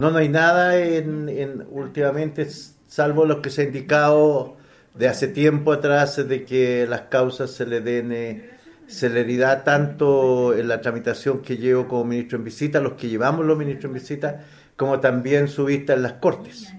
[0.00, 2.48] No, no hay nada en, en últimamente,
[2.88, 4.56] salvo lo que se ha indicado
[4.94, 8.50] de hace tiempo atrás, de que las causas se le den eh,
[8.88, 13.56] celeridad tanto en la tramitación que llevo como ministro en visita, los que llevamos los
[13.56, 14.44] ministros en visita,
[14.76, 16.72] como también su vista en las cortes.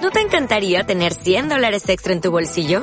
[0.00, 2.82] ¿No te encantaría tener 100 dólares extra en tu bolsillo?